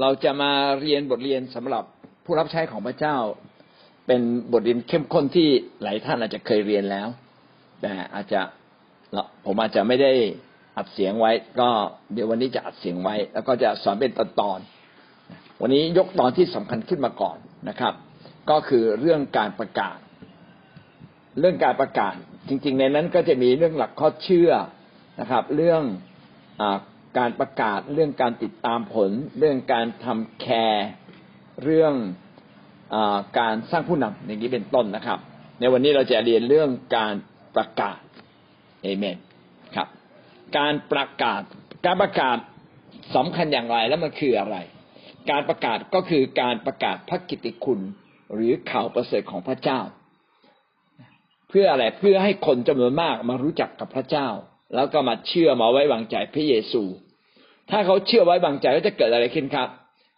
[0.00, 1.84] เราจะมาเรียนบทเรียนสำหรับ
[2.24, 3.16] ผู้รับใช้ของพระเจ้า
[4.06, 4.20] เป็น
[4.52, 5.48] บทเรียนเข้มข้นที่
[5.82, 7.08] หลายท่านอาจจะเคยเรียนแล้ว
[7.80, 8.40] แต่อาจจะ
[9.46, 10.12] ผมอาจจะไม่ได้
[10.76, 11.68] อัดเสียงไว้ ก็
[12.12, 14.58] เดี๋ยววันนี้จะอัดเสียงไว้ แล้วก็จะสอนเป็นตอนตอน
[15.60, 17.36] วันนี้ยกตอนที่สำคัญขึ้นมาก่อน
[17.68, 17.94] นะครับ
[18.50, 19.98] ก็คือเรื่องการประกาศ
[21.38, 22.14] เรื่องการประกาศ
[22.48, 24.50] จริง ๆ ในนั้นก็จะมีเรื่องหลักข้อเชื่อ
[25.20, 25.82] นะครับ เรื่อง
[26.60, 26.62] อ
[27.18, 30.88] การประกาศเรื่องการติดตามผล เรื่องการทำแคร์
[31.64, 31.94] เรื่อง
[32.94, 32.96] อ
[33.38, 35.18] การสร้างผู้นำอย่างนี้เป็นต้นนะครับ
[35.60, 37.14] ในวันนี้เราจะเรียนเรื่องการ
[37.56, 37.98] ประกาศ
[38.82, 39.16] เอเมน
[39.76, 39.88] ครับ
[40.58, 41.42] การประกาศ
[41.86, 42.38] การประกาศ
[43.16, 44.56] สำคัญอย่างไรแล้วมันคืออะไร
[45.30, 47.80] การประกาศก็คือการประกาศพระกิตติคุณ
[48.34, 49.80] หรือข่าวประเสริฐของพระเจ้า
[51.48, 54.28] เพื่ออะไรเพื่อให้คนจำนวนมากมารู้จักกับพระเจ้า
[54.74, 56.82] แล้วก็มาเชื่อมาไว้วางใจพระเยซู
[57.70, 59.68] ถ้าเขาเชื่อไว้วางใจก็จะเกิดอะไรขึ้นครับ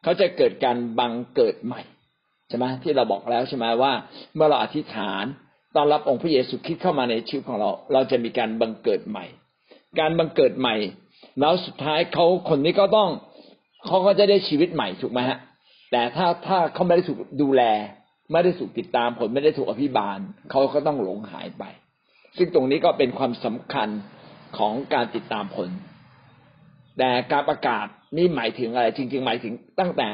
[0.03, 1.81] เขาจะเกิดการบังเกิดใหม่
[2.49, 3.93] ใช่ไหมที่เราบอกแล้วใช่ไหมว่า
[4.35, 5.25] เมื่อเราอธิษฐาน
[5.77, 9.25] ตอนรับองค์พระเยซูคริสต์เข้ามาในชีวิตของเรา เราจะมีการบังเกิดใหม่
[10.01, 10.77] การบังเกิดใหม่
[11.41, 13.11] แล้วสุดท้ายเขาคนนี้ก็ต้อง
[13.87, 15.39] เขาก็จะได้ชีวิตใหม่ถูกไหมฮะ
[15.91, 17.63] แต่ถ้าถ้าเขาไม่ได้ถูกดูแล
[18.33, 20.19] ไม่ได้ถูกติดตามผลไม่ได้ถูกอภิบาล
[20.51, 21.65] เขาก็ต้องหลงหายไป
[22.37, 23.89] ซึ่งตรงนี้ก็เป็นความสำคัญ
[24.59, 25.69] ของการติดตามผล
[26.99, 27.87] แต่การประกาศ
[28.17, 30.09] นี่หมายถึงอะไร จริง ๆ หมายถึงตั้งแต่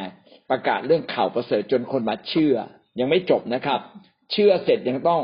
[0.51, 2.55] ประกาศเรื่องข่าวประเสริฐจนคนมาเชื่อ
[3.01, 3.81] ยังไม่จบนะครับ
[4.33, 5.21] เชื่อเสร็จยังต้อง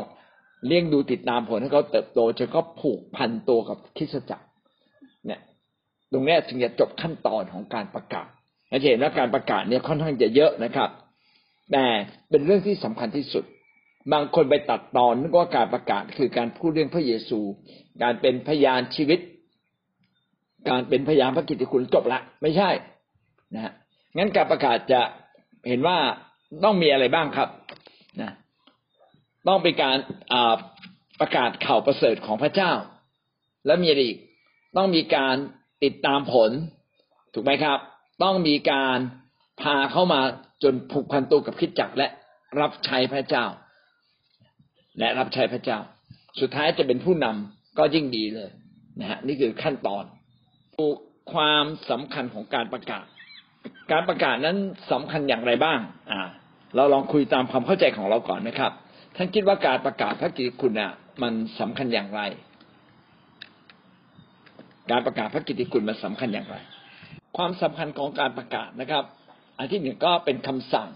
[0.65, 4.47] เลี้ยงดูติดตามผลให้เขาเติบโตจนเขาผูกพันตัวกับคริสตจักร
[5.25, 5.39] เนี่ย
[6.11, 8.27] ตรงนี้จึงจะจบขั้นตอนของการประกาศ
[8.69, 10.89] เราเห็นว่าการประกาศเนี่ยค่อนข้างจะเยอะนะครับ
[11.71, 11.85] แต่
[12.29, 13.43] เป็นเรื่องที่สำคัญที่สุด
[14.13, 17.39] บางคนไปตัดตอนนึกว่าการประกาศคือการพูดเรื่องพระเยซู
[18.03, 19.19] การเป็นพยานชีวิต
[20.69, 22.69] การเป็นพยานพระกิตติคุณจบละ ไม่ใช่
[23.55, 23.73] นะฮะ
[24.17, 25.01] งั้นการประกาศจะ
[25.67, 25.97] เห็นว่า
[26.63, 27.49] ต้องมีอะไรบ้างครับ
[28.21, 28.31] นะ
[29.47, 29.97] ต้องเป็นการ
[31.19, 32.71] ประกาศข่าวประเสริฐของพระเจ้า
[33.65, 34.19] แล้วมีอะไรอีก
[34.77, 35.35] ต้องมีการ
[35.83, 36.51] ติดตามผล
[37.33, 37.79] ถูกไหมครับ
[38.23, 38.97] ต้องมีการ
[39.61, 40.21] พาเข้ามา
[40.63, 42.07] จนผูกพันตัวกับคิดจักและ
[42.59, 43.45] รับใช้พระเจ้า
[44.99, 45.79] และรับใช้พระเจ้า
[46.41, 48.49] สุดท้ายจะเป็นผู้นำก็ยิ่งดีเลย
[48.99, 50.03] นะฮะนี่คือขั้นตอน
[51.33, 53.05] ความสำคัญของการประกาศ
[53.91, 54.57] การประกาศนั้น
[54.91, 55.79] สำคัญอย่างไรบ้าง
[56.11, 56.21] อ่า
[56.75, 58.71] เราลองคุยตามความเข้าใจของเราก่อนนะครับ
[59.15, 60.91] ท่านคิดว่าการประกาศพระกิตติคุณอะ
[61.21, 62.21] มันสำคัญอย่างไร
[64.91, 66.57] การประกาศพระกิตติคุณมันสำคัญอย่างไร
[67.37, 69.03] ความสำคัญของการประกาศนะครับ
[69.57, 70.89] อันที่หนึ่งก็เป็นคำสั่ง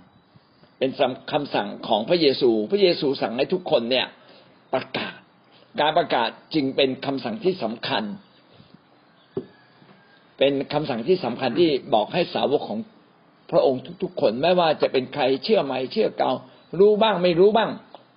[0.80, 0.92] เป็น
[1.32, 4.08] คำสั่งของพระเยซู พระเยซูสั่งให้ทุกคนเนี่ย
[4.74, 5.14] ประกาศ
[5.82, 8.04] การประกาศจึงเป็นคำสั่งที่สำคัญ
[10.38, 12.80] เป็นคำสั่งที่สำคัญที่บอกให้สาวกของ
[13.52, 16.32] พระองค์ทุก ๆ คนไม่ว่าจะเป็นใครเชื่อใหม่เชื่อเก่า
[16.80, 17.72] รู้บ้างไม่รู้บ้าง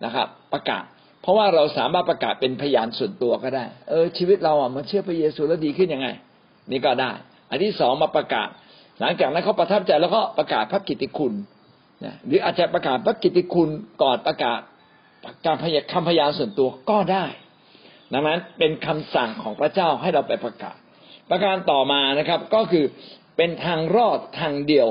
[0.04, 0.84] นะครับ ประกาศ
[1.22, 6.08] เพราะว่าเราสามารถประกาศเป็นพยานส่วนตัวก็ได้ เออชีวิตเราอะมาเชื่อพระเยซูแล้วดีขึ้นยังไง
[6.70, 7.10] นี่ก็ได้
[7.50, 8.48] อันที่สองมาประกาศ
[9.00, 11.32] หลังจากนั้นเขาประทับใจแล้วก็ประกาศพระกิตติคุณ
[12.04, 13.68] นะหรืออาจจะประกาศพระกิตติคุณ
[14.02, 14.60] ก่อนประกาศ
[15.46, 17.26] การพยคำพยานส่วนตัวก็ได้
[18.12, 20.76] ดังนั้นเป็นคำสั่งของพระเจ้าให้เราไปประกาศ
[21.30, 22.84] ประการต่อมานะครับ ก็คือ
[23.36, 24.88] เป็นทางรอดทางเดียว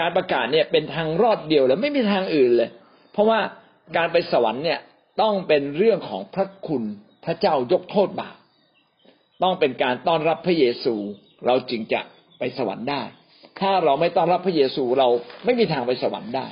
[0.00, 2.70] การประกาศเนี่ยเป็นทางรอดเดียวแล้วไม่มีทางอื่นเลย
[3.12, 3.40] เพราะว่า
[3.96, 4.80] การไปสวรรค์เนี่ย
[5.20, 6.82] ต้องเป็นเรื่องของพระคุณ
[7.24, 8.36] พระเจ้ายกโทษบาป
[9.42, 10.94] ต้องเป็นการต้อนรับพระเยซู
[11.46, 12.00] เราจึงจะ
[12.38, 13.02] ไปสวรรค์ได้
[13.60, 15.08] ถ้าเราไม่ต้อนรับพระเยซูเรา
[15.44, 16.46] ไม่มีทางไปสวรรค์ได้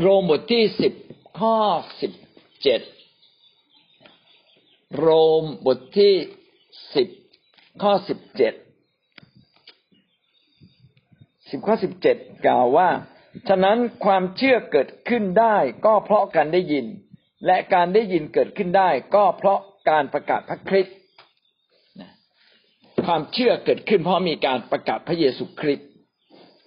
[0.00, 0.92] โรมบทที่สิบ
[1.40, 1.56] ข้อ
[2.00, 2.12] สิบ
[2.62, 2.80] เจ็ด
[4.98, 5.08] โร
[5.40, 6.14] มบทที่
[6.94, 7.08] สิบ
[7.82, 8.54] ข้อสิบเจ็ด
[11.50, 12.88] สิบข้อสิบเจ็ดกล่าวว่า
[13.48, 16.86] ฉะนั้นความเชื่อเกิดขึ้นได้ก็เพราะการได้ยิน
[17.46, 19.58] และการได้ยินเกิดขึ้นได้ก็เพราะ
[19.90, 20.96] การประกาศพระคริสต์
[23.08, 25.88] ความเชื่อเกิดขึ้นเพราะมีการประกาศพระเยซูคริสต์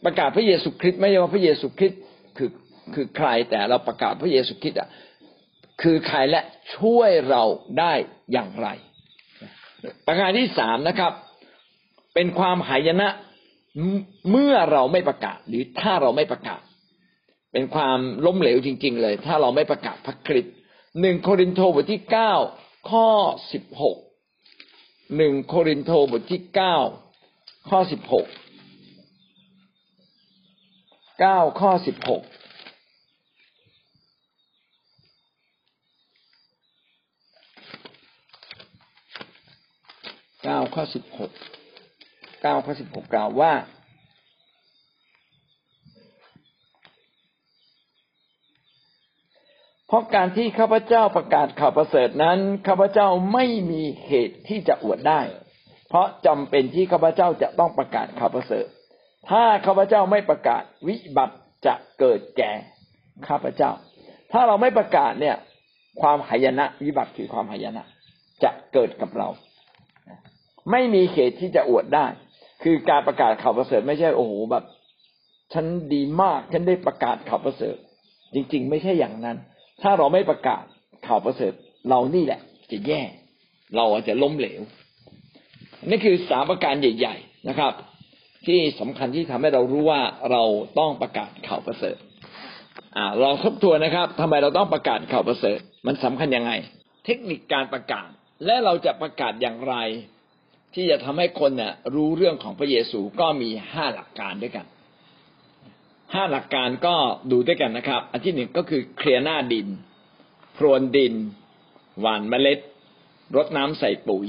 [0.05, 1.99] ประกาศพระเยซูคริสต์ไม่ใช่ว่าพระเยซูคริสต์
[2.37, 2.49] คือ
[2.93, 4.89] คือใครแต่เราประกาศพระเยซูคริสต์อะ
[5.81, 6.41] คือใครและ
[6.75, 7.43] ช่วยเรา
[7.79, 7.93] ได้
[8.31, 8.67] อย่างไร
[10.07, 11.13] ประการที่สามนะครับ
[12.13, 13.07] เป็นความหายนะ
[14.31, 16.61] เมื่อเราไม่ประกาศ หรือถ้าเราไม่ประกาศ
[17.53, 20.55] เป็นความล้มเหลวจริง ๆ เลย ถ้าเราไม่ประกาศพระคริสต์
[21.01, 22.33] หนึ่งโครินโตบทที่เก้า
[22.89, 23.07] ข้อ
[23.53, 23.97] สิบหก
[25.17, 26.75] หนึ่งโครินโตบทที่เก้า
[27.69, 28.25] ข้อสิบหก
[31.19, 32.21] เก้าข้อสิบหก
[40.43, 41.31] เก้าข้อสิบหก
[42.41, 43.53] เก้าข้อสิบหกกล่าวว่า
[49.91, 55.21] เพราะการที่ข้าพเจ้าประกาศข่าวประเสริฐนั้นข้าพเจ้าไม่มีเหตุที่จะอวดได้
[55.89, 58.65] เพราะจำเป็นที่ข้าพเจ้าจะต้องประกาศข่าวประเสริฐ
[59.29, 62.51] ถ้าข้าพเจ้าไม่ประกาศวิบัติจะเกิดแก่
[63.27, 63.71] ข้าพเจ้า
[64.31, 65.35] ถ้าเราไม่ประกาศเนี่ย
[66.01, 67.83] ความหายนะวิบัติคือความหายนะ
[68.43, 69.29] จะเกิดกับเรา
[70.71, 72.05] ไม่มีเหตุที่จะอวดได้
[72.63, 74.63] คือการประกาศข่าวประเสริฐไม่ใช่โอ้โหแบบ
[75.53, 77.77] ฉันดีมากฉันได้ประกาศข่าวประเสริฐ
[78.33, 79.37] จริง ๆ ไม่ใช่อย่างนั้น
[79.81, 80.63] ถ้าเราไม่ประกาศ
[81.07, 81.53] ข่าวประเสริฐ
[81.89, 82.41] เรานี่แหละ
[82.71, 83.01] จะแย่
[83.75, 84.61] เราอาจจะล้มเหลว
[85.89, 87.73] นี่คือสามประการใหญ่ ๆนะครับ
[88.47, 90.01] ที่สำคัญที่ทำให้เรารู้ว่า
[90.31, 90.43] เรา
[90.79, 91.97] ต้องประกาศข่าวประเสริฐ
[92.97, 96.51] อ่าทบทวนนะครับทำไมเราต้องประกาศข่าวประเสริฐ มันสำคัญยังไง
[97.05, 98.07] เทคนิคการประกาศ
[98.45, 99.75] และเราจะประกาศอย่างไร
[100.73, 104.65] ที่จะทำให้คนเนี่ยรู้เรื่องของพระเยซูก็มีห้าหลักการด้วยกัน
[106.13, 106.95] ห้าหลักการก็
[107.31, 109.67] ดูด้วยกันนะครับ อันที่หนึ่งก็คือเคลียร์หน้าดิน
[110.57, 111.13] พรวนดิน
[112.01, 112.59] หว่านเมล็ด
[113.35, 114.27] รดน้ำใส่ปุ๋ย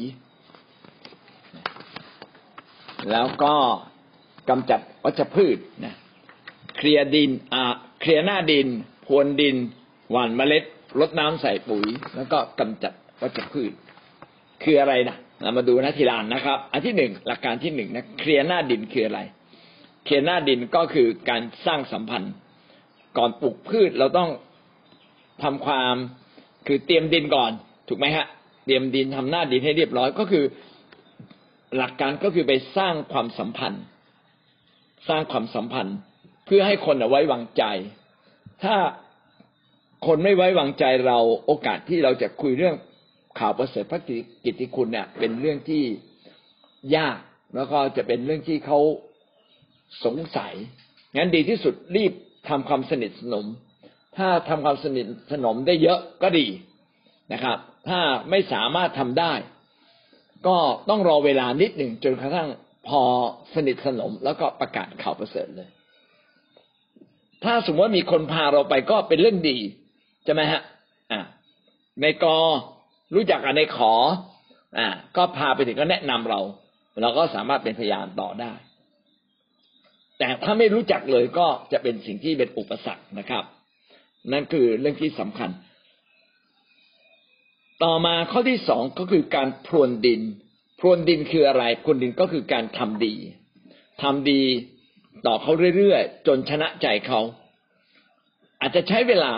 [3.11, 3.55] แล้วก็
[4.49, 5.95] กำจัดวัชพืชนะ
[6.77, 7.65] เคลียร์ดินอ่า
[8.01, 8.67] เคลียร์หน้าดิน
[9.07, 9.57] พรวนดิน
[10.13, 10.65] หว่านเมล็ด
[11.01, 11.87] รดน้ำใส่ปุ๋ย
[12.17, 12.93] แล้วก็กำจัด
[13.23, 13.73] วัชพืช
[14.63, 19.21] คืออะไรนะเรามาดูนะทีละอันนะครับ อันที่หนึ่งหลักการที่หนึ่งนะเคลียร์หน้าดินคืออะไร
[20.05, 22.33] เคลียร์หน้าดินก็คือการสร้างสัมพันธ์
[23.19, 24.31] ก่อนปลูกพืชเราต้อง
[25.43, 25.95] ทำความ
[26.67, 27.51] คือเตรียมดินก่อน
[27.89, 28.27] ถูกไหมฮะ
[28.67, 30.45] เตรียมดินทำหน้าดินให้เรียบร้อยก็คือ
[31.77, 33.83] หลักการก็คือไปสร้างความสัมพันธ์
[35.09, 35.97] สร้างความสัมพันธ์
[36.47, 37.65] เพื่อให้คนไว้วางใจ
[38.65, 38.77] ถ้า
[40.07, 42.77] คนไม่ไว้วางใจเราโอกาสที่เราจะคุยเรื่อง
[43.39, 44.03] ข่าวประเสริฐพระ
[44.45, 45.85] กิติคุณเนี่ย เป็นเรื่องที่
[46.97, 47.19] ยาก
[47.55, 48.81] แล้วก็จะเป็นเรื่องที่เขา
[50.05, 50.55] สงสัย
[51.17, 52.13] งั้นดีที่สุดรีบ
[52.49, 53.47] ทำความสนิทสนม
[54.17, 56.47] ถ้าทำความสนิทสนมได้เยอะก็ดี
[57.33, 57.59] นะครับ
[57.89, 58.01] ถ้า
[58.31, 59.33] ไม่สามารถทำได้
[60.47, 60.57] ก็
[60.89, 62.49] ต้องรอเวลานิดหนึ่งจนกระทั่ง
[62.89, 63.03] พอ
[63.55, 65.69] สนิทสนมแล้วก็ประกาศข่าวประเสริฐเลย
[67.45, 69.59] ถ้าสมมติว่ามีคนพาเราไปก็เป็นเรื่องดี
[70.25, 70.61] ใช่ไหมฮะ
[71.13, 71.21] อ่า
[72.03, 72.37] ในกอ
[73.15, 73.93] รู้จักกันในขอ
[74.79, 74.87] อ่า
[75.17, 76.41] ก็พาไปถึงก็แนะนำเรา
[77.03, 78.53] เราก็สามารถเป็นพยานต่อได้
[80.25, 83.45] แต่ถ้าไม่รู้จักเลยก็จะเป็นสิ่งที่เป็นอุปสรรคนะครับ
[84.33, 85.51] นั่นคือเรื่องที่สำคัญ
[87.85, 90.21] ต่อมาข้อที่สองก็คือการพรวนดิน
[90.81, 93.15] พรวนดินคืออะไร พรวนดินก็คือการทำดี
[94.03, 94.43] ทำดี
[95.27, 97.21] ต่อเขาเรื่อยๆจนชนะใจเขา
[98.61, 99.33] อาจจะใช้เวลา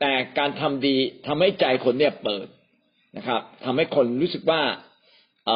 [0.00, 0.96] แต่การทำดี
[1.26, 2.46] ทำให้ใจคนเนี่ยเปิด
[3.16, 4.62] นะครับทำให้คนรู้สึกว่า
[5.46, 5.48] เ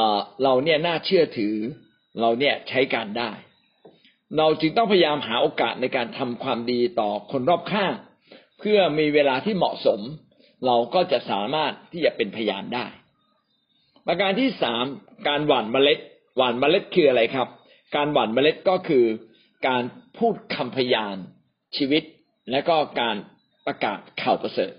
[0.42, 1.54] เราเนี่ยน่าเชื่อถือ
[2.20, 3.32] เราเนี่ยใช้การได้
[4.38, 7.92] เราจึงต้องพยายามหาโอกาสในการทำความดีต่อคนรอบข้าง
[8.58, 10.00] เพื่อมีเวลาที่เหมาะสม
[10.66, 12.86] เราก็จะสามารถที่จะเป็นพยานได้
[14.06, 14.84] ประการที่สาม
[15.28, 15.98] การหว่านเมล็ด
[16.36, 17.48] หว่านเมล็ดคืออะไรครับ
[17.96, 19.04] การหว่านเมล็ดก็คือ
[19.68, 19.82] การ
[20.18, 21.16] พูดคำพยาน
[21.76, 22.02] ชีวิต
[22.50, 23.16] และก็การ
[23.66, 24.72] ประกาศข่าวประเสริฐ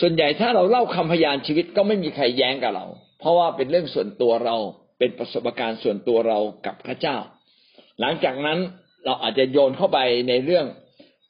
[0.00, 2.86] ส่วนใหญ่ถ้าเราเล่าคำพยานชีวิตก็ไม่มีใครแย้งกับเรา
[3.18, 4.56] เพราะว่าเป็นเรื่องส่วนตัวเรา
[4.98, 7.16] เป็นประสบการณ์ส่วนตัวเรากับพระเจ้า
[8.00, 8.58] หลังจากนั้น
[9.04, 9.98] เราอาจจะโยนเข้าไป
[10.28, 10.66] ในเรื่อง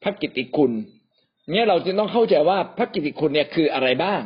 [0.03, 0.73] พระกิตติคุณ
[1.51, 4.21] เนี่ยเราจึงต้องเข้าใจว่าพระกิตติคุณเนี่ยคืออะไรบ้าง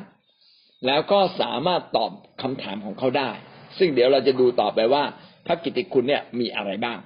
[0.87, 2.11] แล้วก็สามารถตอบ
[2.43, 3.31] คำถามของเขาได้
[3.79, 5.05] ซึ่งเดี๋ยวเราจะดูต่อไปว่า
[5.47, 6.99] พระกิตติคุณเนี่ยมีอะไรบ้าง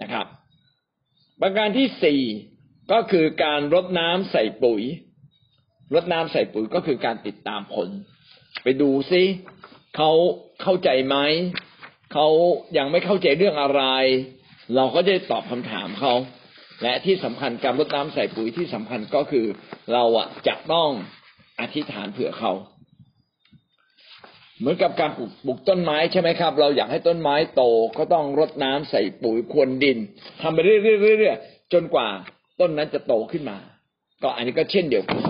[0.00, 0.26] นะครับ
[1.40, 2.20] ประการที่สี่
[2.92, 4.82] ก็คือการรดน้ำใส่ปุ๋ย
[5.94, 7.88] รดน้ำใส่ปุ๋ยก็คือการติดตามผล
[8.62, 9.22] ไปดูซิ
[9.96, 10.10] เขา
[10.62, 11.16] เข้าใจไหม
[12.12, 12.26] เขา
[12.78, 13.82] ยังไม่เข้าใจเรื่องอะไร
[14.76, 16.12] เราก็จะตอบคำถามเขา
[16.82, 19.46] และที่สำคัญการรดน้ำใส่ปุ๋ยที่สำคัญก็คือ
[19.92, 20.88] เราอะจะต้อง
[21.60, 22.52] อธิษฐานเผื่อเขา
[24.58, 27.62] เหมือนกับการปลูกลกต้นไม้ใช่ไหมครับ เราอยากให้ต้นไม้โต
[27.98, 29.98] ก็ต้องรดน้ำใส่ปุ๋ยควนดิน
[30.40, 32.08] ทำไปเรื่อยๆจนกว่า
[32.60, 33.58] ต้นนั้นจะโตขึ้นมา
[34.22, 35.20] ก็อันนี้ก็เช่นเดียวกัน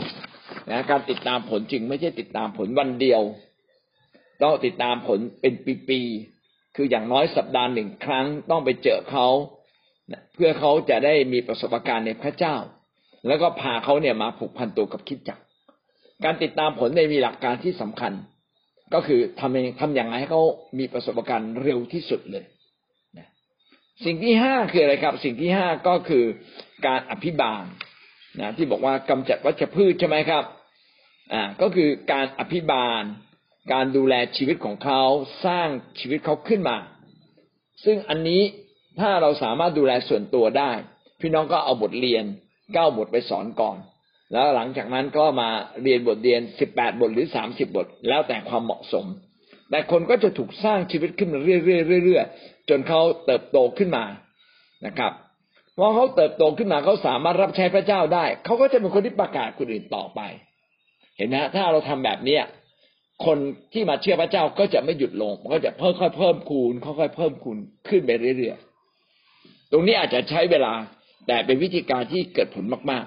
[0.70, 3.22] นะการติดตามผลจริงไม่ใช่ติดตามผลวันเดียว
[4.42, 5.54] ต้องติดตามผลเป็น
[5.88, 6.31] ปีๆ
[6.76, 9.26] คืออย่างน้อยสัปดาห์หนึ่งครั้งต้องไปเจอเขา
[10.34, 12.56] เพื่อเขาจะได้มีประสบการณ์ในพระเจ้า
[13.26, 15.38] แล้วก็พาเขาเนี่ยมาผูกพันตัวกับคิดจัก
[16.24, 18.12] การติดตามผลในมีหลักการที่สำคัญ
[18.94, 20.42] ก็คือทำเองทำอย่างไรให้เขา
[20.78, 22.44] มีประสบการณ์เร็วที่สุดเลย
[24.04, 26.24] สิ่งที่ห้าคืออะไรครับ สิ่งที่ห้าก็คือ
[26.86, 27.64] การอภิบาล
[28.40, 30.44] นะที่บอกว่ากำจัดวัชพืชใช่ไหมครับ
[31.32, 33.02] อ่าก็คือการอภิบาล
[33.72, 35.02] การดูแลชีวิตของเขา
[35.46, 35.68] สร้าง
[36.00, 36.76] ชีวิตเขาขึ้นมา
[37.84, 38.42] ซึ่งอันนี้
[39.00, 40.70] ถ้าเราสามารถดูแลส่วนตัวได้
[41.20, 42.24] พี่น้องก็เอาบทเรียน
[42.74, 43.76] เก้าบทไปสอนก่อน
[44.32, 45.48] แล้วหลังจากนั้นก็มา
[45.82, 49.06] เรียนบทเรียนสิบแปดบทหรือสามสิบบท แล้วแต่ความเหมาะสม
[49.70, 54.04] แต่คนก็จะถูกสร้างชีวิตขึ้นมาเรื่อยๆๆจนเขาเติบโตขึ้นมา
[54.86, 55.12] นะครับ
[55.78, 60.20] พอเขาเติบโตขึ้นมาเขาสามารถรับใช้พระเจ้าได้ เขาก็จะเป็นคนที่ประกาศคนอื่นต่อไป
[61.16, 62.42] เห็นไหมถ้าเราทำแบบเนี้ย
[63.26, 63.38] คน
[63.72, 67.56] ที่มาเชื่อพระเจ้าก็จะไม่หยุดลงก็จะเพิ่มค่อยเพิ่มคูณค่อยๆเพิ่มคูณ
[67.88, 70.72] ขึ้นไปเรื่อยๆ ตรงนี้อาจจะใช้เวลา
[71.26, 73.04] แต่เป็นวิธีการที่เกิดผลมาก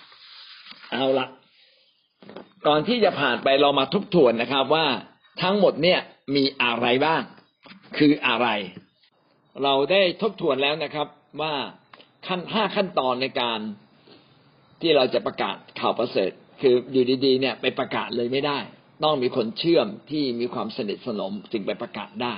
[0.00, 1.26] ๆ เอาละ
[2.66, 4.86] ก่อนที่จะผ่านไปเรามาทบทวนนะครับ ว่า
[5.42, 6.00] ทั้งหมดเนี่ย
[6.36, 7.22] มีอะไรบ้าง
[7.98, 8.48] คืออะไร
[9.62, 11.08] เราได้ทบทวนแล้วนะครับ
[11.42, 11.54] ว่า
[12.26, 13.60] ขั้นห้าขั้นตอนในการ
[14.80, 16.30] ที่เราจะประกาศข่าวประเสริฐ
[16.60, 18.58] คืออยู่ดีๆ เนี่ยไปประกาศเลยไม่ได้
[19.04, 22.34] ต้องมีคนเชื่อมที่มีความสนิทสนมจึงไปประกาศได้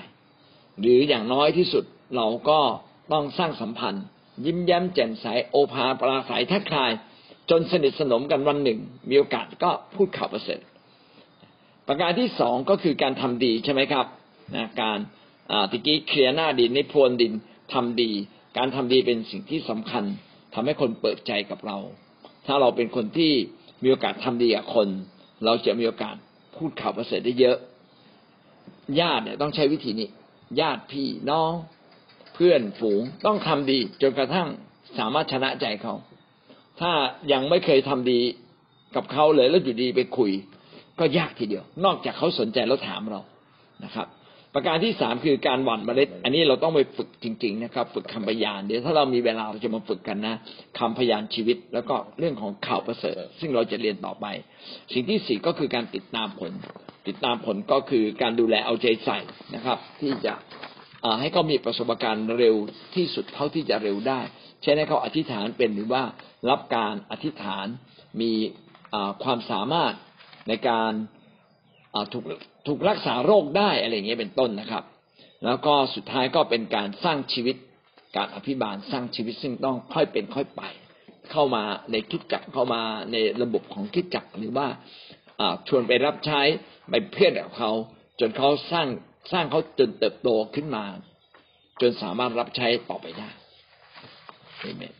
[0.81, 1.85] หรืออย่างน้อยที่สุด
[2.17, 2.61] เราก็
[3.13, 4.05] ต้องสร้างสัมพันธ์
[4.47, 6.91] ยิ้มแย้มแจ่มใสโอภาปราศัยทักทาย
[7.51, 10.61] จนสนิทสนมกันวันหนึ่ง มีโอกาสก็พูดข่าวประเสริฐ
[11.87, 14.07] ประการที่สองก็คือการทำดีใช่ไหมครับ
[14.57, 14.99] นะการ
[15.71, 17.33] ตะกี้เคลียร์หน้าดินในพรวนดิน
[17.73, 18.11] ทำดี
[18.57, 20.05] การทำดีเป็นสิ่งที่สำคัญ
[20.55, 21.79] ทำให้คนเปิดใจกับเรา
[22.47, 23.33] ถ้าเราเป็นคนที่
[23.83, 24.89] มีโอกาสทำดีกับคน
[25.45, 26.17] เราจะมีโอกาส
[26.59, 27.57] พูดข่าวประเสริฐได้เยอะ
[29.01, 30.09] ญาติเนี่ยต้องใช้วิธีนี้
[30.61, 31.53] ญาติพี่น้อง
[32.35, 34.49] เพื่อนฝูงต้องทำดี จนกระทั่ง
[34.99, 35.95] สามารถชนะใจเขา
[36.81, 36.93] ถ้า
[37.33, 38.21] ยังไม่เคยทำดี
[38.97, 40.31] กับเขาเลยแล้วอยู่ดีไปคุย
[40.99, 43.21] ก็ยากทีเดียว นอกจากเขาสนใจแล้วถามเรา
[43.85, 44.07] นะครับ
[44.55, 50.37] ประการที่สามคือการหว่านเมล็ด อันนี้เราต้องไปฝึกจริง ๆ นะครับ ฝึกคำพยานเดี๋ยวถ้าเรามีเวลาเราจะมาฝึกกันนะ
[50.79, 54.27] คำพยานชีวิต แล้วก็เรื่องของข่าวประเสริฐ ซึ่งเราจะเรียนต่อไป
[54.93, 56.53] สิ่งที่สี่ก็คือการติดตามผล
[57.09, 59.19] ติดตามผลก็คือการดูแลเอาใจใส่
[59.55, 60.35] นะครับ ที่จะ
[61.21, 62.57] ให้เขามีประสบการณ์เร็ว
[62.95, 64.21] ที่สุดเท่าที่จะเร็วได้
[64.63, 66.03] เช่นให้เขาอธิษฐานเป็นหรือว่า
[66.51, 67.67] รับการอธิษฐาน
[68.21, 68.33] มี
[69.23, 69.95] ความสามารถ
[70.49, 70.93] ในการ
[72.13, 72.25] ถูก
[72.69, 74.85] ถูกรักษาโรคได้อะไรเงี้ยเป็นต้นนะครับ
[75.45, 77.57] แล้วก็สุดท้ายก็เป็นการสร้างชีวิต
[78.17, 80.63] การอภิบาลสร้างชีวิตซึ่งต้องค่อยเป็นค่อยไป
[81.33, 82.83] เข้ามาในคิดจักเข้ามา
[83.13, 84.67] ในระบบของคิดจักหรือว่า
[85.69, 86.41] ชวนไปรับใช้
[86.91, 87.71] ไปเพื่อนกับเขา
[88.21, 88.89] จนเขาสร้าง
[89.33, 90.85] สร้างเขาจนเติบโตขึ้นมา
[91.81, 93.29] จนสามารถรับใช้ต่อไปได้
[94.59, 94.95] เอเมน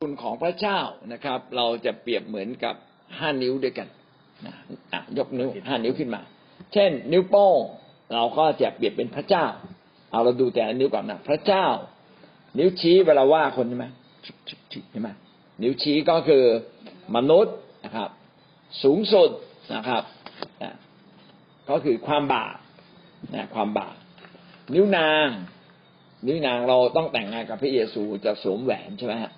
[0.00, 0.78] คุณของพระเจ้า
[1.12, 2.74] นะครับ เราจะเปรียบเหมือนกับ
[3.20, 3.88] ห้านิ้วด้วยกัน
[4.46, 4.54] นะ
[5.18, 6.20] ยกนิ้วห้านิ้วขึ้นมา
[6.72, 7.60] เช่น นิ้วโป้ง
[8.14, 9.46] เราก็จะเปรียบเป็นพระเจ้า
[10.10, 11.66] เอาเราดูแต่นิ้วก่อนนะพระเจ้า
[12.58, 13.86] นิ้วชี้เวลาว่าคนใช่ไหม
[14.90, 15.08] ใช่ไหม
[15.62, 16.44] นิ้วชี้ก็คือ
[17.16, 17.54] มนุษย์
[17.84, 18.10] นะครับ
[18.82, 19.30] สูงสุด
[19.74, 20.02] นะครับ
[21.70, 22.56] ก็คือความบาป
[23.34, 23.96] นะความบาป
[24.74, 25.28] นิ้วนาง
[26.26, 29.32] นิ้วนางเราต้องแต่งงานกับพระเยซูจะสวมแหวนใช่ไหมฮะ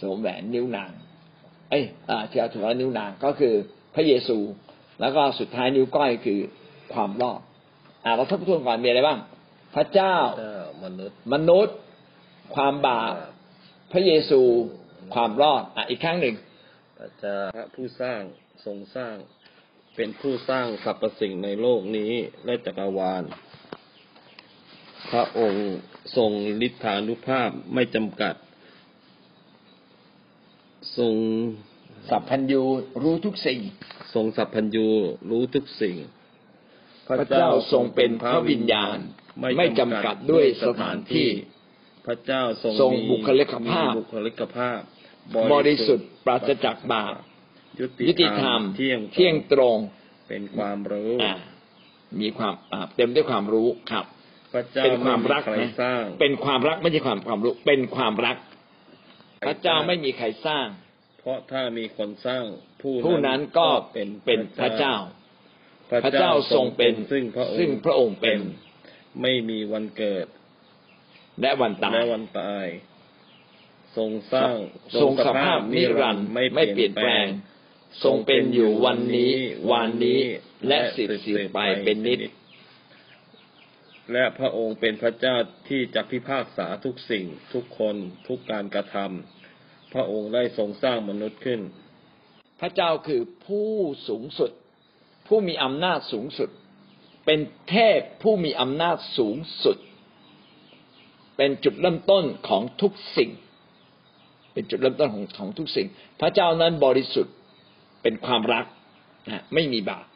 [0.00, 0.90] สวมแหวนนิ้วนาง
[1.70, 3.54] เอ้ยอ่าที่เอาถือว่านิ้วนางก็คือ
[3.94, 4.38] พระเยซู
[5.00, 6.40] แล้วก็สุดท้ายนิ้วก้อยคือ
[6.94, 7.40] ความรอด
[8.04, 9.18] อ่าเราทบทวนก่อนมีอะไรบ้าง
[9.74, 10.14] พระเจ้า
[10.84, 11.76] มนุษย์มนุษย์
[12.54, 13.12] ความบาป
[13.92, 14.40] พระเยซู
[15.14, 16.34] ความรอดอะอีกครั้งหนึ่ง
[16.98, 18.20] พระเจ้าพระผู้สร้าง
[18.64, 19.14] ทรงสร้าง
[19.96, 22.12] เป็นผู้สร้างสรรพสิ่งในโลกนี้
[22.44, 23.22] และจักรวาล
[25.10, 25.68] พระองค์
[26.16, 26.30] ทรง
[26.66, 28.34] ฤทธานุภาพไม่จำกัด
[30.98, 31.14] ทรง
[32.10, 32.62] สัพพัญญู
[33.02, 33.60] รู้ทุกสิ่ง
[34.14, 34.88] ทรงสัพพัญญู
[35.30, 35.96] รู้ทุกสิ่ง
[37.08, 38.98] พระเจ้าทรงเป็นพระวิญญาณ
[39.58, 41.28] ไม่จำกัดด้วยสถานที่
[42.06, 44.80] พระเจ้าทรงทรงบุคลิกภาพบุคลิกภาพ
[45.52, 47.14] บริสุทธิ์ปราศจากบาป
[48.08, 49.78] ยุติธรรมเที่ยงตรง
[50.28, 51.12] เป็นความรู้
[52.20, 52.54] มีความ
[52.96, 54.04] เต็มด้วยความรู้ครับ
[54.84, 55.70] เป็นความรักนะ
[56.20, 58.36] เป็นความรักไม่ใช่ความความรู้ เป็นความรัก
[59.44, 60.66] พระเจ้าไม่มีใครสร้าง
[61.18, 62.44] เพราะถ้ามีคนสร้าง
[62.80, 64.94] ผู้ผู้นั้นก็เป็นเป็นพระเจ้า
[66.04, 68.38] พระเจ้าทรงเป็นซึ่งพระองค์ซึ่งพระองค์เป็น
[69.22, 70.26] ไม่มีวันเกิด
[71.40, 72.66] และวันตายและวันตาย
[73.96, 74.54] ทรงสร้าง
[75.02, 77.26] ทรงสภาพนิรันดร์ไม่เปลี่ยนแปลง
[78.04, 79.34] ทรงเป็นอยู่วันนี้
[79.72, 80.20] วันนี้
[80.68, 82.18] และสิบสิบไปเป็นนิด
[84.12, 85.36] และพระองค์เป็นพระเจ้า
[85.68, 87.96] ที่จะพิพากษาทุกสิ่ง ทุกคน
[88.28, 91.60] ทุกการกระทำพระองค์ได้ทรงสร้างมนุษย์ขึ้น
[92.60, 93.70] พระเจ้าคือผู้
[94.08, 94.50] สูงสุด
[95.26, 96.50] ผู้มีอำนาจสูงสุด
[97.26, 99.76] เป็นเทพผู้มีอำนาจสูงสุด
[101.36, 103.30] เป็นจุดเริ่มต้นของทุกสิ่ง
[104.52, 105.86] เป็นจุดเริ่มต้นของของทุกสิ่ง
[106.20, 107.34] พระเจ้านั้นบริสุทธิ์
[108.02, 108.66] เป็นความรัก
[109.30, 110.06] นะไม่มีบาป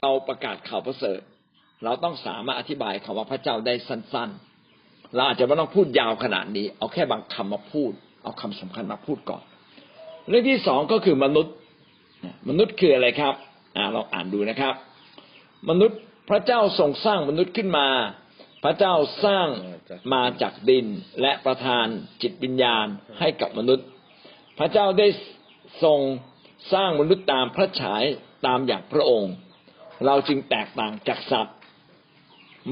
[0.00, 1.20] เราประกาศข่าวประเสริฐ
[1.84, 4.30] เราต้องสามารถอธิบายคำว่าพระเจ้าได้สั้น
[4.72, 7.92] ๆ เราอาจจะไม่ต้องพูดยาวขนาดนี้ เอาแค่บางคำมาพูด
[8.22, 9.42] เอาคำสำคัญมาพูดก่อน
[10.28, 11.54] เรื่องที่สองก็คือมนุษย์
[12.48, 13.34] มนุษย์คืออะไรครับ
[13.76, 14.74] อ่าเราอ่านดูนะครับ
[15.70, 15.98] มนุษย์
[16.30, 17.88] พระเจ้าทรงสร้างมนุษย์ขึ้นมา
[18.64, 19.46] พระเจ้าสร้าง
[20.14, 20.86] มาจากดิน
[21.20, 21.86] และประทาน
[22.22, 22.86] จิตวิญญาณ
[23.18, 23.86] ให้กับมนุษย์
[24.58, 25.08] พระเจ้าได้
[25.84, 26.00] ทรง
[26.72, 28.04] สร้างมนุษย์ตามพระฉาย
[28.46, 29.32] ตามอย่างพระองค์
[30.06, 31.56] เราจึงแตกต่างจากสัตว์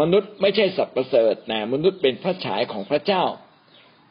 [0.00, 3.24] มนุษย์ไม่ใช่สัตว์ประเสริฐแต่มนุษย์เป็นพระฉายของพระเจ้า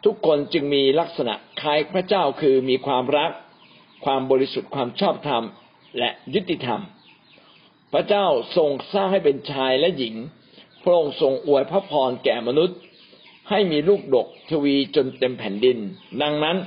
[0.06, 3.32] ทุกคนจึงมีลักษณะคล้ายพระเจ้าคือมีความรัก
[4.06, 5.44] ความบริสุทธิ์ความชอบธรรม
[6.00, 6.82] และยุติธรรม
[7.94, 8.26] พระเจ้า
[8.58, 10.16] ทรงสร้างให้เป็นชายและหญิง
[10.84, 12.78] พระองค์ทรงอวยพระพรแก่มนุษย์
[13.50, 15.78] ให้มีลูกดกทวีจนเต็มแผ่นดิน
[16.22, 16.58] ดังนั้น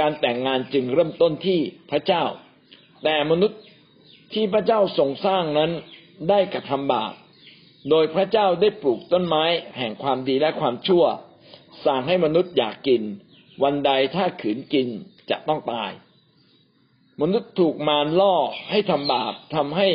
[0.00, 1.60] การแต่งงานจึงเริ่มต้นที่
[1.90, 2.24] พระเจ้า
[3.04, 3.60] แต่มนุษย์
[4.34, 5.70] ที่พระเจ้าทรงสร้างนั้น
[6.28, 7.12] ได้กระทำบาป
[7.90, 9.44] โดยพระเจ้าได้ปลูกต้นไม้
[9.78, 11.04] แห่งความดีและความชั่ว
[11.84, 13.02] สั่งให้มนุษย์อยากกิน
[13.62, 14.88] วันใดถ้าขืนกิน
[15.30, 15.90] จะต้องตาย
[17.22, 18.34] มนุษย์ถูกมารล่อ
[18.70, 19.88] ให้ทำบาปทำให้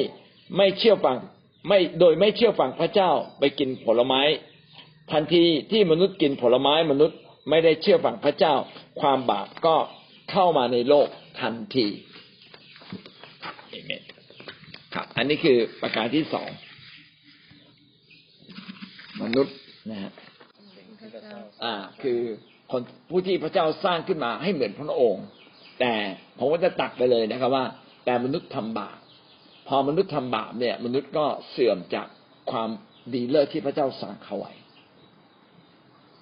[0.58, 1.18] ไม่เชื่อฟัง
[1.68, 4.22] ไม่โดยไม่เชื่อฟังพระเจ้าไปกินผลไม้
[5.12, 7.18] ทันทีที่มนุษย์กินผลไม้มนุษย์
[7.50, 8.54] ไม่ได้เชื่อฟังพระเจ้า
[9.02, 9.76] ความบาปก็
[10.32, 11.08] เข้ามาในโลก
[11.42, 11.88] ทันที
[13.70, 14.02] เอเมน
[14.94, 16.50] ครับ อันนี้คือประการที่สอง
[19.24, 19.56] มนุษย์
[19.92, 20.12] นะฮะ
[21.64, 22.20] อ่า คือ
[22.72, 25.26] คนผู้ที่พระเจ้าสร้างขึ้นมาให้เหมือนพระองค์
[25.80, 25.94] แต่
[26.38, 27.66] ผมก็จะตัดไปเลยนะครับว่า
[28.06, 28.98] แต่มนุษย์ทำบาป
[29.68, 32.08] พอมนุษย์ทำบาปเนี่ย มนุษย์ก็เสื่อมจาก
[32.52, 32.70] ความ
[33.14, 34.54] ดีเลิศที่พระเจ้าสั่งเขาไว้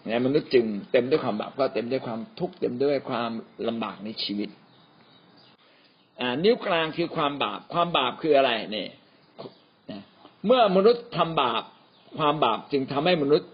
[0.04, 3.32] เนี่ยมนุษย์จึงเต็มด้วยความบาปก็เต็มด้วยความทุกข์เต็มด้วยความ
[3.68, 4.50] ลำบากในชีวิต
[6.20, 8.90] อ่านิ้วกลางคือความบาป ความบาปคืออะไรเนี่ย
[10.46, 11.64] เมื่อมนุษย์ทำบาป
[12.18, 13.50] ความบาปจึงทำให้มนุษย์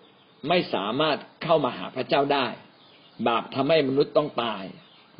[0.50, 2.46] ไม่สามารถเข้ามาหาพระเจ้าได้
[3.28, 4.64] บาปทำให้มนุษย์ต้องตาย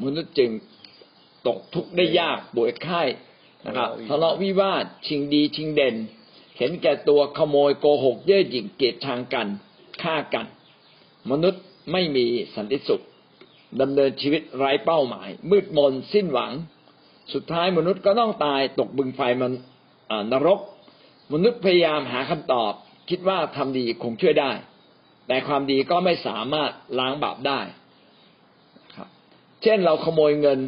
[0.04, 0.50] มนุษย์จึง
[1.48, 3.02] ตกทุกข์ได้ยากป่วยไข้
[3.66, 5.96] นะครับทะเลาะวิวาทชิงดีชิงเด่น
[6.58, 9.48] เห็นแก่ตัวขโมยโกหกเย่อหยิ่งเกลียดชังกัน
[10.02, 10.46] ฆ่ากัน
[11.32, 13.04] มนุษย์ไม่มีสันติสุข
[13.82, 16.52] ดำเนินชีวิตไร้เป้าหมาย มืดมนสิ้นหวัง
[17.34, 19.52] สุดท้ายมนุษย์ก็ต้องตายตกบึงไฟมัน
[20.32, 20.60] นรก
[21.34, 22.74] มนุษย์พยายามหาคำตอบ
[23.10, 24.52] คิดว่าทำดีคงช่วยได้
[25.28, 27.60] แต่ความดีก็ไม่สามารถล้างบาปได้
[28.96, 29.08] ครับ
[29.64, 30.60] เช่นเราขโมยเงิน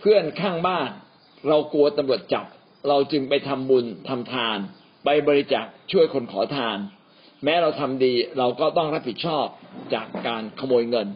[0.00, 0.90] เพื่อนข้างบ้าน
[1.48, 2.46] เรากลัวตำรวจจับ
[2.88, 4.58] เราจึงไปทำบุญทำทาน
[5.04, 6.78] ไปบริจาคช่วยคนขอทาน
[7.44, 9.46] แม้เราทำดีเราก็ต้องรับผิดชอบ
[9.94, 11.08] จากการขโมยเงิน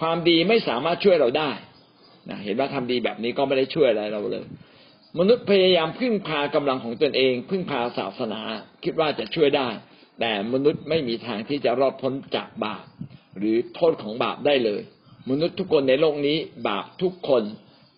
[0.00, 1.50] ความดีไม่สามารถช่วยเราได้
[2.28, 4.46] นะเห็นว่าทำดีแบบนี้ก็ไม่ได้ช่วยอะไรเราเลย
[5.18, 8.40] มนุษย์พยายามพึ่งพากำลังของตนเอง พึ่งพาศาสนา
[8.84, 9.68] คิดว่าจะช่วยได้
[10.20, 12.84] แต่มนุษย์ไม่มีทางที่จะรอดพ้นจากบาป
[13.38, 14.82] หรือโทษของบาปได้เลย
[15.30, 16.36] มนุษย์ทุกคนในโลกนี้
[16.68, 17.42] บาปทุกคน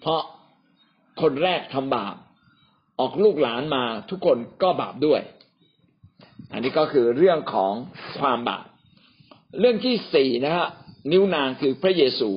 [0.00, 0.22] เพราะ
[1.20, 2.14] คนแรกทำบาป
[3.00, 5.20] ออกลูกหลานมาทุกคนก็บาปด้วย
[6.52, 7.72] อันนี้ก็คือเรื่องของ
[8.20, 8.64] ความบาป
[9.60, 10.68] เรื่องที่สี่นะฮะ
[11.12, 12.30] นิ้วนางคือพระเยซู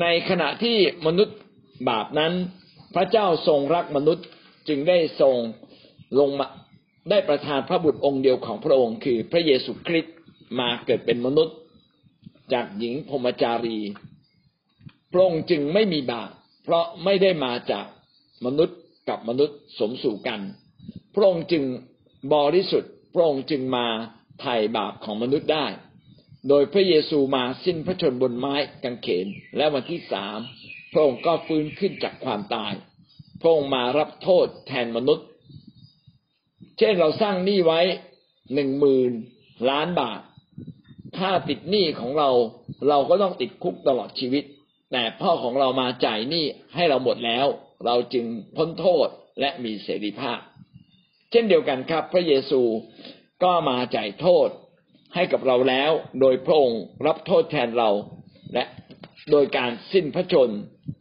[0.00, 1.38] ในขณะที่มนุษย์
[1.88, 2.32] บาปนั้น
[2.94, 4.26] พระเจ้าทรงรักมนุษย์
[4.68, 5.36] จึงได้ทรง
[6.18, 6.46] ลงมา
[7.10, 10.16] ได้ประทานพระบุตรองค์เดียวของพระองค์ คือพระเยซูคริสต์
[10.58, 11.56] มาเกิดเป็นมนุษย์
[12.52, 13.78] จากหญิงพมจารี
[15.12, 16.30] พระองค์จึงไม่มีบาป
[16.64, 17.86] เพราะไม่ได้มาจาก
[18.46, 20.40] มนุษย์กับมนุษย์สมสู่กัน
[21.14, 21.64] พระองค์จึง
[22.34, 23.86] บริสุทธิ์พระองค์จึงมา
[24.40, 25.66] ไถ่บาปของมนุษย์ได้
[26.48, 29.26] โดยพระเยซูมาสิ้นพระชนบนไม้กางเขน
[29.56, 30.38] และวันที่สาม
[30.92, 32.72] พระองค์ก็ฟื้นขึ้นจากความตาย
[33.40, 35.26] พระองค์มารับโทษแทนมนุษย์
[36.78, 37.80] เช่นเราสร้างหนี้ไว้
[38.54, 39.12] หนึ่งหมื่น
[39.70, 40.20] ล้านบาท
[41.18, 42.30] ถ้าติดหนี้ของเรา
[42.88, 44.44] เราก็ต้องติดคุกตลอดชีวิต
[44.92, 47.46] แต่พ่อของเรามาจ่ายหนี้ให้เราหมดแล้ว
[47.86, 48.26] เราจึง
[48.56, 49.08] พ้นโทษ
[49.40, 50.38] และมีเสรีภาพ
[51.30, 52.62] เช่นเดียวกันครับ พระเยซู
[53.42, 54.48] ก็มาจ่ายโทษ
[55.14, 57.90] ให้กับเราแล้ว โดยพระองค์รับโทษแทนเรา
[58.54, 58.64] และ
[59.30, 60.50] โดยการสิ้นพระชน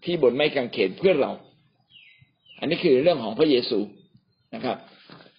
[0.05, 1.31] ที่บนไม้กางเขนเพื่อเรา
[2.59, 3.79] อันนี้คือเรื่องของพระเยซู
[4.55, 4.77] นะครับ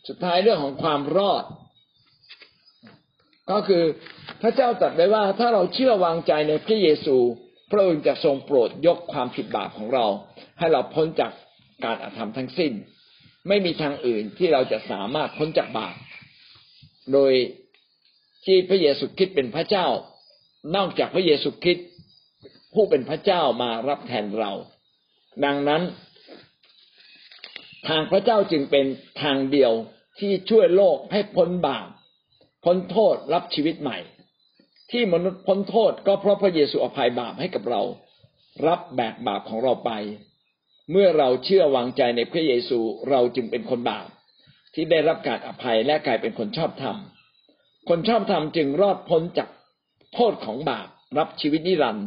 [0.09, 1.45] สุดท้ายเรื่องของความรอด
[3.51, 3.85] ก็คือ
[4.43, 7.17] พระเจ้าตรัสไว้ว่าถ้าเราเชื่อวางใจในพระเยซู
[7.71, 10.07] พระองค์จะทรงโปรดยกความผิดบาปของเรา
[10.59, 11.33] ให้เราพ้นจาก
[11.85, 12.73] การอาธรรมทั้งสิ้น
[13.49, 15.95] ไม่มีทางอื่นที่เราจะสามารถพ้นจากบาป
[17.13, 17.33] โดย
[18.45, 19.87] ที่พระเยซูคริสต์เป็นพระเจ้า
[20.77, 21.89] นอกจากพระเยซูคริสต์
[22.75, 24.53] ผู้เป็นพระเจ้ามารับแทนเรา
[25.45, 25.83] ดังนั้น
[27.89, 28.87] ทางพระเจ้าจึงเป็น
[29.23, 29.73] ทางเดียว
[30.21, 31.89] ที่ช่วยโลกให้พ้นบาป
[32.65, 33.99] พ้นโทษรับชีวิตใหม่
[34.91, 37.83] ที่มนุษย์พ้นโทษก็เพราะพระเยซูอภัยบาปให้กับเรา
[38.67, 39.91] รับแบกบาปของเราไป
[40.91, 42.79] เมื่อเราเชื่อวางใจในพระเยซู
[43.11, 44.07] เราจึงเป็นคนบาป
[44.75, 46.97] ที่ได้รับการอภัยและกลายเป็นคนชอบธรรม
[47.89, 49.49] คนชอบธรรมจึงรอดพ้นจาก
[50.15, 52.07] โทษของบาปรับชีวิตนิรันดร์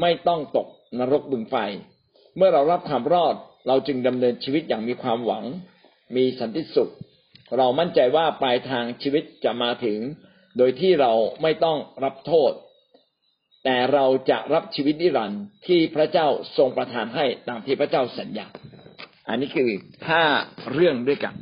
[0.00, 0.66] ไม่ต้องตก
[0.98, 1.56] นรกบึงไฟ
[2.36, 3.34] เมื่อเรารับความรอด
[3.68, 5.44] เราจึงดำเนินชีวิตอย่างมีความหวัง
[6.16, 6.92] มีสันติสุข
[7.58, 9.98] เรามั่นใจว่าปลายทางชีวิตจะมาถึง
[10.58, 12.52] โดยที่เราไม่ต้องรับโทษ
[13.64, 18.46] แต่เราจะรับชีวิตนิรันดร์ที่พระเจ้าทรงประทานให้ตามที่พระเจ้าสัญญา
[19.28, 19.70] อันนี้คือ
[20.08, 20.24] ห้า
[20.72, 21.34] เรื่องด้วยกัน